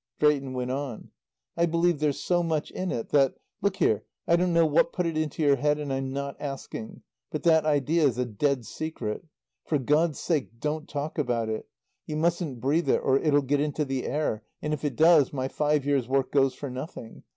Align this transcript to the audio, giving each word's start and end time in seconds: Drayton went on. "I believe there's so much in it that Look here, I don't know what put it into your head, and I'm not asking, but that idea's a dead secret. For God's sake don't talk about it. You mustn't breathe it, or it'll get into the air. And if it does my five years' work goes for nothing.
Drayton 0.19 0.53
went 0.53 0.71
on. 0.71 1.11
"I 1.55 1.67
believe 1.67 1.99
there's 1.99 2.19
so 2.19 2.41
much 2.41 2.71
in 2.71 2.89
it 2.89 3.09
that 3.09 3.35
Look 3.61 3.75
here, 3.75 4.03
I 4.27 4.35
don't 4.35 4.51
know 4.51 4.65
what 4.65 4.93
put 4.93 5.05
it 5.05 5.15
into 5.15 5.43
your 5.43 5.57
head, 5.57 5.77
and 5.77 5.93
I'm 5.93 6.11
not 6.11 6.41
asking, 6.41 7.03
but 7.29 7.43
that 7.43 7.67
idea's 7.67 8.17
a 8.17 8.25
dead 8.25 8.65
secret. 8.65 9.23
For 9.67 9.77
God's 9.77 10.17
sake 10.19 10.59
don't 10.59 10.89
talk 10.89 11.19
about 11.19 11.49
it. 11.49 11.67
You 12.07 12.15
mustn't 12.15 12.59
breathe 12.59 12.89
it, 12.89 12.99
or 13.03 13.19
it'll 13.19 13.43
get 13.43 13.59
into 13.59 13.85
the 13.85 14.07
air. 14.07 14.41
And 14.59 14.73
if 14.73 14.83
it 14.83 14.95
does 14.95 15.31
my 15.31 15.47
five 15.47 15.85
years' 15.85 16.07
work 16.07 16.31
goes 16.31 16.55
for 16.55 16.71
nothing. 16.71 17.21